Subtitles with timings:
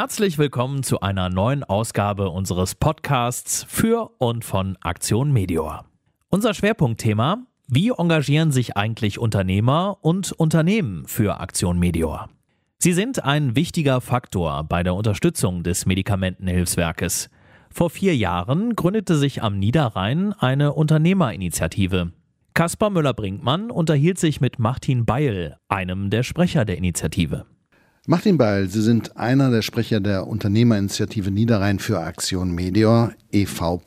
[0.00, 5.84] Herzlich willkommen zu einer neuen Ausgabe unseres Podcasts für und von Aktion Medior.
[6.30, 12.30] Unser Schwerpunktthema, wie engagieren sich eigentlich Unternehmer und Unternehmen für Aktion Medior?
[12.78, 17.28] Sie sind ein wichtiger Faktor bei der Unterstützung des Medikamentenhilfswerkes.
[17.70, 22.12] Vor vier Jahren gründete sich am Niederrhein eine Unternehmerinitiative.
[22.54, 27.44] Kaspar Müller-Brinkmann unterhielt sich mit Martin Beil, einem der Sprecher der Initiative.
[28.06, 33.82] Martin Beil, Sie sind einer der Sprecher der Unternehmerinitiative Niederrhein für Aktion Meteor e.V.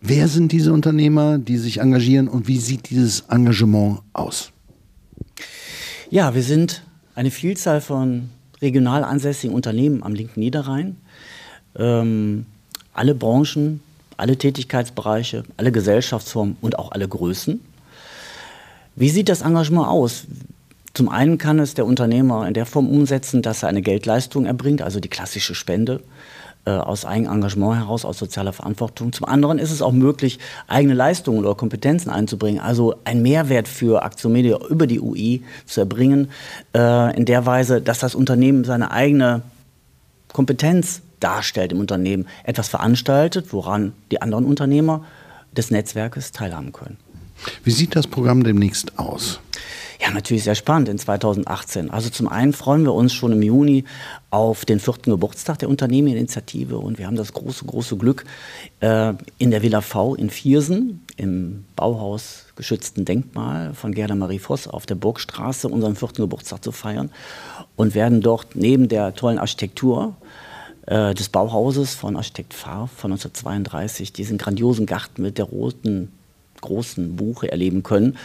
[0.00, 4.50] Wer sind diese Unternehmer, die sich engagieren und wie sieht dieses Engagement aus?
[6.08, 6.82] Ja, wir sind
[7.14, 8.30] eine Vielzahl von
[8.62, 10.96] regional ansässigen Unternehmen am linken Niederrhein.
[11.76, 12.46] Ähm,
[12.94, 13.80] alle Branchen,
[14.16, 17.60] alle Tätigkeitsbereiche, alle Gesellschaftsformen und auch alle Größen.
[18.96, 20.24] Wie sieht das Engagement aus?
[20.98, 24.82] Zum einen kann es der Unternehmer in der Form umsetzen, dass er eine Geldleistung erbringt,
[24.82, 26.00] also die klassische Spende
[26.64, 29.12] äh, aus eigenem Engagement heraus, aus sozialer Verantwortung.
[29.12, 34.02] Zum anderen ist es auch möglich, eigene Leistungen oder Kompetenzen einzubringen, also einen Mehrwert für
[34.02, 36.32] Aktionmedia über die UI zu erbringen,
[36.74, 39.42] äh, in der Weise, dass das Unternehmen seine eigene
[40.32, 45.04] Kompetenz darstellt im Unternehmen, etwas veranstaltet, woran die anderen Unternehmer
[45.56, 46.96] des Netzwerkes teilhaben können.
[47.62, 49.38] Wie sieht das Programm demnächst aus?
[50.00, 51.90] Ja, natürlich sehr spannend in 2018.
[51.90, 53.84] Also zum einen freuen wir uns schon im Juni
[54.30, 58.24] auf den vierten Geburtstag der Unternehmeninitiative und wir haben das große, große Glück,
[58.80, 64.68] äh, in der Villa V in Viersen, im Bauhaus geschützten Denkmal von Gerda Marie Voss
[64.68, 67.10] auf der Burgstraße unseren vierten Geburtstag zu feiern
[67.74, 70.14] und werden dort neben der tollen Architektur
[70.86, 76.12] äh, des Bauhauses von Architekt Fahr von 1932 diesen grandiosen Garten mit der roten
[76.60, 78.16] großen Buche erleben können.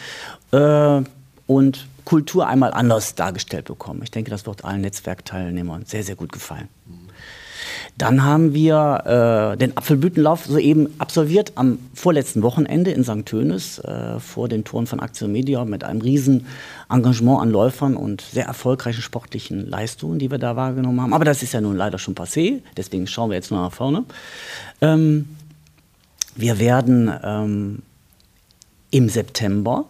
[0.51, 1.01] Äh,
[1.47, 4.01] und Kultur einmal anders dargestellt bekommen.
[4.03, 6.67] Ich denke, das wird allen Netzwerkteilnehmern sehr, sehr gut gefallen.
[7.97, 13.25] Dann haben wir äh, den Apfelblütenlauf soeben absolviert am vorletzten Wochenende in St.
[13.25, 16.47] Tönis äh, vor den Toren von Aktion Media mit einem riesen
[16.89, 21.13] Engagement an Läufern und sehr erfolgreichen sportlichen Leistungen, die wir da wahrgenommen haben.
[21.13, 24.05] Aber das ist ja nun leider schon passé, deswegen schauen wir jetzt nur nach vorne.
[24.81, 25.29] Ähm,
[26.35, 27.83] wir werden ähm,
[28.89, 29.85] im September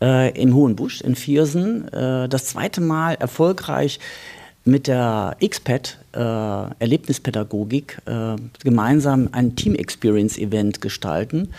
[0.00, 4.00] äh, im Hohen Busch in Viersen äh, das zweite Mal erfolgreich
[4.64, 11.50] mit der XPAD äh, Erlebnispädagogik äh, gemeinsam ein Team Experience Event gestalten.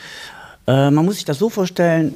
[0.67, 2.13] Äh, man muss sich das so vorstellen,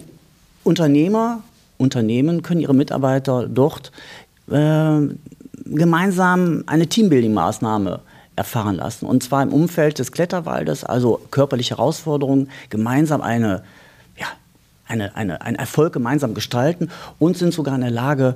[0.63, 1.43] Unternehmer,
[1.77, 3.91] Unternehmen können ihre Mitarbeiter dort
[4.49, 4.99] äh,
[5.65, 7.99] gemeinsam eine Teambuilding-Maßnahme
[8.35, 9.05] erfahren lassen.
[9.05, 13.63] Und zwar im Umfeld des Kletterwaldes, also körperliche Herausforderungen, gemeinsam eine
[14.87, 18.35] eine, eine, einen Erfolg gemeinsam gestalten und sind sogar in der Lage,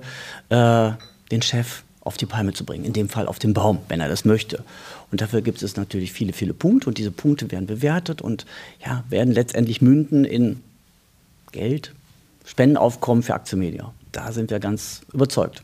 [0.49, 0.91] äh,
[1.31, 4.09] den Chef auf die Palme zu bringen, in dem Fall auf den Baum, wenn er
[4.09, 4.63] das möchte.
[5.11, 8.45] Und dafür gibt es natürlich viele, viele Punkte und diese Punkte werden bewertet und
[8.85, 10.61] ja, werden letztendlich münden in
[11.51, 11.93] Geld,
[12.45, 13.93] Spendenaufkommen für Aktionmedia.
[14.11, 15.61] Da sind wir ganz überzeugt.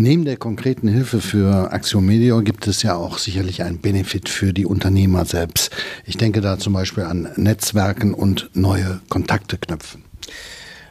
[0.00, 4.52] Neben der konkreten Hilfe für Axiom Meteor gibt es ja auch sicherlich einen Benefit für
[4.52, 5.72] die Unternehmer selbst.
[6.04, 10.04] Ich denke da zum Beispiel an Netzwerken und neue Kontakte knüpfen.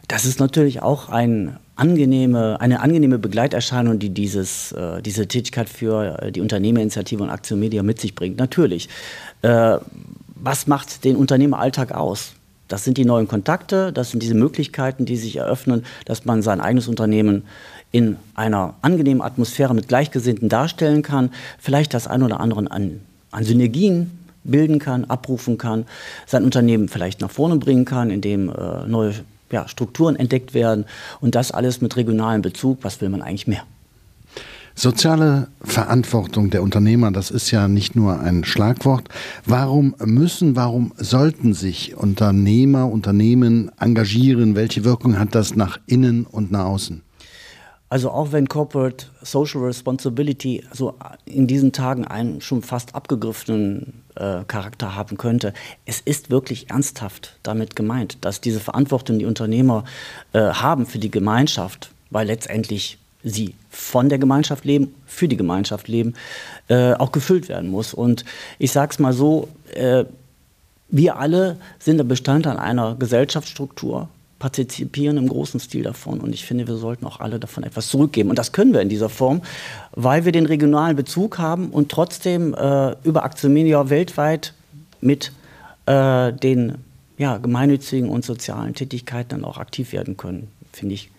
[0.09, 6.23] Das ist natürlich auch ein angenehme, eine angenehme Begleiterscheinung, die dieses, äh, diese Tätigkeit für
[6.23, 8.37] äh, die Unternehmerinitiative und Aktion Media mit sich bringt.
[8.37, 8.89] Natürlich.
[9.41, 9.77] Äh,
[10.35, 12.33] was macht den Unternehmeralltag aus?
[12.67, 16.59] Das sind die neuen Kontakte, das sind diese Möglichkeiten, die sich eröffnen, dass man sein
[16.59, 17.43] eigenes Unternehmen
[17.91, 23.43] in einer angenehmen Atmosphäre mit Gleichgesinnten darstellen kann, vielleicht das ein oder andere an, an
[23.43, 24.11] Synergien
[24.43, 25.85] bilden kann, abrufen kann,
[26.25, 29.13] sein Unternehmen vielleicht nach vorne bringen kann, indem äh, neue
[29.51, 30.85] ja, Strukturen entdeckt werden
[31.21, 32.79] und das alles mit regionalem Bezug.
[32.81, 33.63] Was will man eigentlich mehr?
[34.75, 39.09] Soziale Verantwortung der Unternehmer, das ist ja nicht nur ein Schlagwort.
[39.43, 44.53] Warum müssen, warum sollten sich Unternehmer, Unternehmen engagieren?
[44.53, 47.01] Welche Wirkung hat das nach innen und nach außen?
[47.89, 50.95] Also auch wenn Corporate Social Responsibility so
[51.25, 55.53] in diesen Tagen einen schon fast abgegriffenen äh, Charakter haben könnte,
[55.85, 59.85] es ist wirklich ernsthaft damit gemeint, dass diese Verantwortung, die Unternehmer
[60.33, 65.87] äh, haben für die Gemeinschaft, weil letztendlich sie von der Gemeinschaft leben, für die Gemeinschaft
[65.87, 66.13] leben,
[66.67, 67.93] äh, auch gefüllt werden muss.
[67.93, 68.25] Und
[68.59, 70.03] ich sage es mal so, äh,
[70.89, 76.19] wir alle sind der Bestandteil einer Gesellschaftsstruktur, partizipieren im großen Stil davon.
[76.19, 78.29] Und ich finde, wir sollten auch alle davon etwas zurückgeben.
[78.29, 79.41] Und das können wir in dieser Form,
[79.93, 84.53] weil wir den regionalen Bezug haben und trotzdem äh, über Aktionmedia weltweit
[85.01, 85.31] mit
[85.85, 86.75] äh, den
[87.17, 91.09] ja, gemeinnützigen und sozialen Tätigkeiten dann auch aktiv werden können, finde ich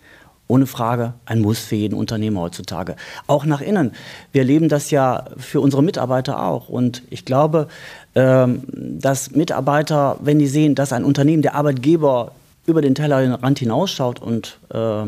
[0.47, 2.95] ohne Frage ein Muss für jeden Unternehmer heutzutage.
[3.27, 3.91] Auch nach innen.
[4.31, 6.69] Wir erleben das ja für unsere Mitarbeiter auch.
[6.69, 7.67] Und ich glaube,
[8.15, 12.31] ähm, dass Mitarbeiter, wenn die sehen, dass ein Unternehmen, der Arbeitgeber
[12.69, 15.03] über den Tellerrand hinausschaut und äh,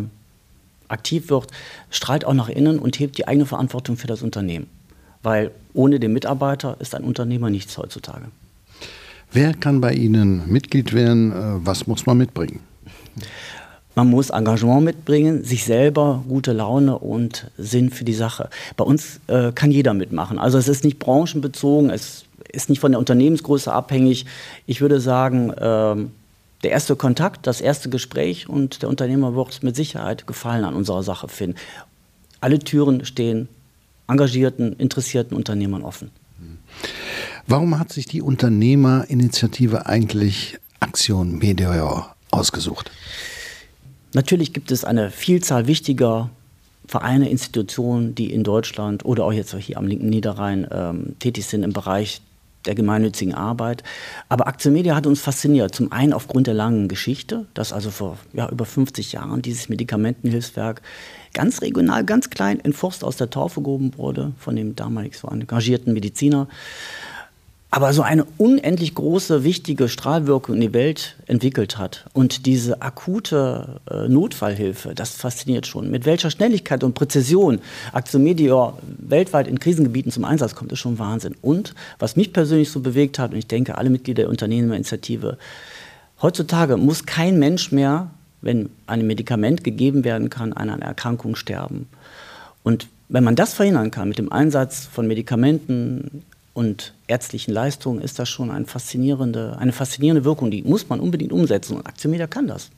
[0.87, 1.47] aktiv wird,
[1.89, 4.67] strahlt auch nach innen und hebt die eigene Verantwortung für das Unternehmen.
[5.23, 8.25] Weil ohne den Mitarbeiter ist ein Unternehmer nichts heutzutage.
[9.31, 11.31] Wer kann bei Ihnen Mitglied werden?
[11.31, 12.59] Äh, was muss man mitbringen?
[13.95, 18.49] Man muss Engagement mitbringen, sich selber gute Laune und Sinn für die Sache.
[18.77, 20.39] Bei uns äh, kann jeder mitmachen.
[20.39, 24.25] Also es ist nicht branchenbezogen, es ist nicht von der Unternehmensgröße abhängig.
[24.65, 25.95] Ich würde sagen, äh,
[26.63, 31.03] der erste Kontakt, das erste Gespräch und der Unternehmer wird mit Sicherheit Gefallen an unserer
[31.03, 31.57] Sache finden.
[32.39, 33.47] Alle Türen stehen
[34.07, 36.11] engagierten, interessierten Unternehmern offen.
[37.47, 42.91] Warum hat sich die Unternehmerinitiative eigentlich Aktion Meteor ausgesucht?
[44.13, 46.29] Natürlich gibt es eine Vielzahl wichtiger
[46.87, 51.63] Vereine, Institutionen, die in Deutschland oder auch jetzt hier am linken Niederrhein ähm, tätig sind
[51.63, 52.21] im Bereich
[52.65, 53.83] der gemeinnützigen Arbeit.
[54.29, 55.75] Aber Aktion Media hat uns fasziniert.
[55.75, 60.81] Zum einen aufgrund der langen Geschichte, dass also vor ja, über 50 Jahren dieses Medikamentenhilfswerk
[61.33, 65.27] ganz regional, ganz klein in Forst aus der Taufe gehoben wurde von dem damalig so
[65.27, 66.47] engagierten Mediziner
[67.73, 72.05] aber so eine unendlich große, wichtige Strahlwirkung in die Welt entwickelt hat.
[72.11, 75.89] Und diese akute äh, Notfallhilfe, das fasziniert schon.
[75.89, 77.59] Mit welcher Schnelligkeit und Präzision
[77.93, 81.33] Aktion Meteor weltweit in Krisengebieten zum Einsatz kommt, ist schon Wahnsinn.
[81.41, 85.37] Und was mich persönlich so bewegt hat, und ich denke, alle Mitglieder der Unternehmerinitiative,
[86.21, 91.87] heutzutage muss kein Mensch mehr, wenn ein Medikament gegeben werden kann, an einer Erkrankung sterben.
[92.63, 96.23] Und wenn man das verhindern kann mit dem Einsatz von Medikamenten,
[96.53, 100.51] und ärztlichen Leistungen ist das schon eine faszinierende, eine faszinierende Wirkung.
[100.51, 102.71] Die muss man unbedingt umsetzen und Aktionmeter kann das.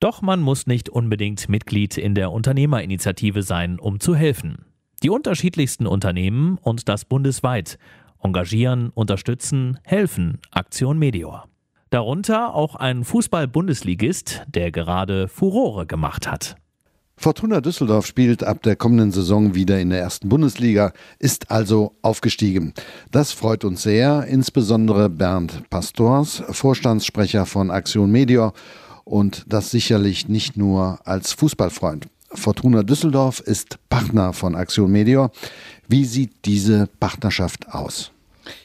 [0.00, 4.64] Doch man muss nicht unbedingt Mitglied in der Unternehmerinitiative sein, um zu helfen.
[5.02, 7.78] Die unterschiedlichsten Unternehmen und das bundesweit
[8.20, 11.48] engagieren, unterstützen, helfen Aktion Medior.
[11.90, 16.56] Darunter auch ein Fußball-Bundesligist, der gerade Furore gemacht hat.
[17.22, 22.74] Fortuna Düsseldorf spielt ab der kommenden Saison wieder in der ersten Bundesliga, ist also aufgestiegen.
[23.12, 28.54] Das freut uns sehr, insbesondere Bernd Pastors, Vorstandssprecher von Aktion Medior
[29.04, 32.08] und das sicherlich nicht nur als Fußballfreund.
[32.34, 35.30] Fortuna Düsseldorf ist Partner von Aktion Medior.
[35.86, 38.10] Wie sieht diese Partnerschaft aus?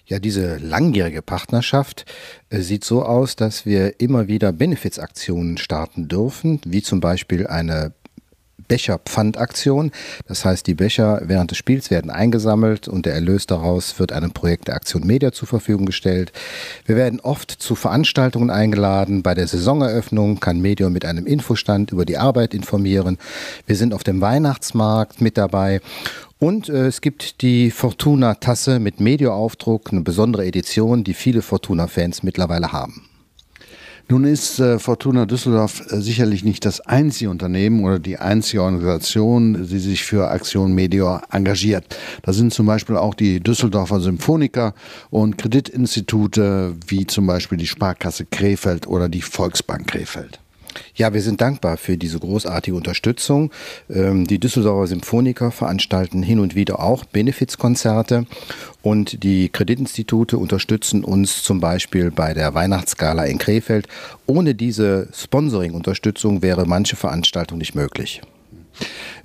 [0.08, 2.06] Ja, diese langjährige Partnerschaft
[2.50, 7.94] äh, sieht so aus, dass wir immer wieder Benefizaktionen starten dürfen, wie zum Beispiel eine
[8.68, 9.92] Becherpfandaktion.
[10.28, 14.32] Das heißt, die Becher während des Spiels werden eingesammelt und der Erlös daraus wird einem
[14.32, 16.32] Projekt der Aktion Media zur Verfügung gestellt.
[16.86, 19.24] Wir werden oft zu Veranstaltungen eingeladen.
[19.24, 23.18] Bei der Saisoneröffnung kann Medium mit einem Infostand über die Arbeit informieren.
[23.66, 25.82] Wir sind auf dem Weihnachtsmarkt mit dabei
[26.40, 32.72] und äh, es gibt die Fortuna-Tasse mit Medioaufdruck, eine besondere Edition, die viele Fortuna-Fans mittlerweile
[32.72, 33.07] haben.
[34.10, 39.68] Nun ist äh, Fortuna Düsseldorf äh, sicherlich nicht das einzige Unternehmen oder die einzige Organisation,
[39.68, 41.98] die sich für Aktion Medior engagiert.
[42.22, 44.74] Da sind zum Beispiel auch die Düsseldorfer Symphoniker
[45.10, 50.40] und Kreditinstitute wie zum Beispiel die Sparkasse Krefeld oder die Volksbank Krefeld.
[50.96, 53.52] Ja, wir sind dankbar für diese großartige Unterstützung.
[53.90, 58.26] Ähm, die Düsseldorfer Symphoniker veranstalten hin und wieder auch Benefizkonzerte
[58.82, 63.88] und die Kreditinstitute unterstützen uns zum Beispiel bei der Weihnachtsgala in Krefeld.
[64.26, 68.22] Ohne diese Sponsoring-Unterstützung wäre manche Veranstaltung nicht möglich.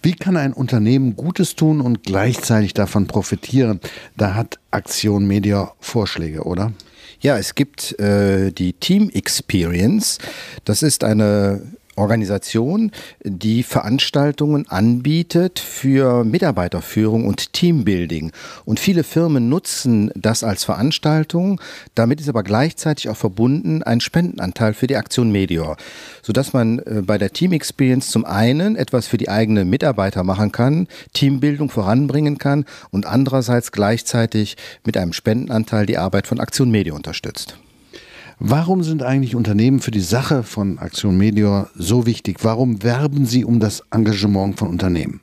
[0.02, 3.80] Wie kann ein Unternehmen Gutes tun und gleichzeitig davon profitieren?
[4.16, 6.72] Da hat Aktion Media Vorschläge, oder?
[7.20, 10.18] Ja, es gibt äh, die Team Experience.
[10.64, 11.62] Das ist eine
[11.96, 12.90] Organisation,
[13.22, 18.32] die Veranstaltungen anbietet für Mitarbeiterführung und Teambuilding.
[18.64, 21.60] Und viele Firmen nutzen das als Veranstaltung.
[21.94, 25.76] Damit ist aber gleichzeitig auch verbunden ein Spendenanteil für die Aktion Medior,
[26.22, 30.52] sodass man äh, bei der Team Experience zum einen etwas für die eigenen Mitarbeiter machen
[30.52, 36.94] kann, Teambildung voranbringen kann und andererseits gleichzeitig mit einem Spendenanteil die Arbeit von Aktion Media
[36.94, 37.56] unterstützt.
[38.38, 42.38] Warum sind eigentlich Unternehmen für die Sache von Aktion Medior so wichtig?
[42.42, 45.20] Warum werben sie um das Engagement von Unternehmen?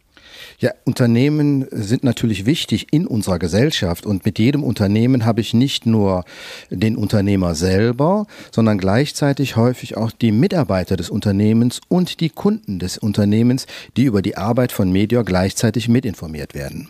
[0.59, 5.85] Ja, Unternehmen sind natürlich wichtig in unserer Gesellschaft und mit jedem Unternehmen habe ich nicht
[5.85, 6.25] nur
[6.69, 12.97] den Unternehmer selber, sondern gleichzeitig häufig auch die Mitarbeiter des Unternehmens und die Kunden des
[12.97, 16.89] Unternehmens, die über die Arbeit von Medior gleichzeitig mitinformiert werden.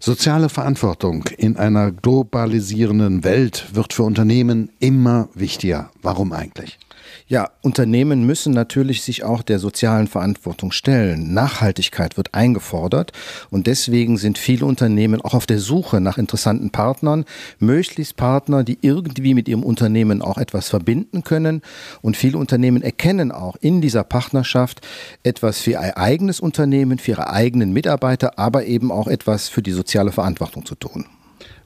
[0.00, 5.90] Soziale Verantwortung in einer globalisierenden Welt wird für Unternehmen immer wichtiger.
[6.02, 6.78] Warum eigentlich?
[7.26, 11.34] Ja, Unternehmen müssen natürlich sich auch der sozialen Verantwortung stellen.
[11.34, 13.12] Nachhaltigkeit wird eingefordert
[13.50, 17.24] und deswegen sind viele Unternehmen auch auf der Suche nach interessanten Partnern,
[17.58, 21.62] möglichst Partner, die irgendwie mit ihrem Unternehmen auch etwas verbinden können.
[22.02, 24.86] Und viele Unternehmen erkennen auch in dieser Partnerschaft
[25.22, 29.72] etwas für ihr eigenes Unternehmen, für ihre eigenen Mitarbeiter, aber eben auch etwas für die
[29.72, 31.06] soziale Verantwortung zu tun.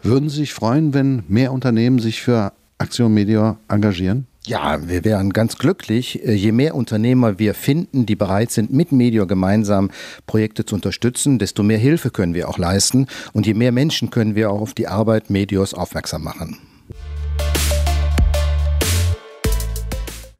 [0.02, 4.26] Würden Sie sich freuen, wenn mehr Unternehmen sich für Aktion Media engagieren?
[4.44, 8.90] Ja, wir wären ganz glücklich, äh, je mehr Unternehmer wir finden, die bereit sind, mit
[8.90, 9.90] Medior gemeinsam
[10.26, 14.34] Projekte zu unterstützen, desto mehr Hilfe können wir auch leisten und je mehr Menschen können
[14.34, 16.58] wir auch auf die Arbeit Medios aufmerksam machen.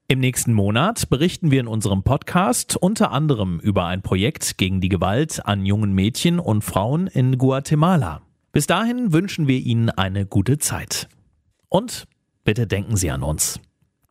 [0.08, 4.88] Im nächsten Monat berichten wir in unserem Podcast unter anderem über ein Projekt gegen die
[4.88, 8.20] Gewalt an jungen Mädchen und Frauen in Guatemala.
[8.50, 11.08] Bis dahin wünschen wir Ihnen eine gute Zeit.
[11.68, 12.08] Und
[12.44, 13.60] bitte denken Sie an uns.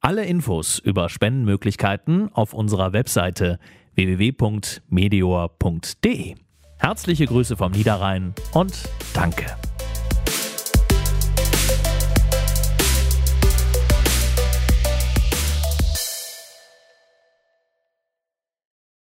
[0.04, 3.60] Alle Infos über Spendenmöglichkeiten auf unserer Webseite
[3.94, 6.36] www.meteor.de.
[6.80, 9.46] Herzliche Grüße vom Niederrhein und danke.